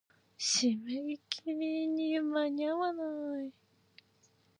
[0.39, 3.53] 締め切りに間に合わない。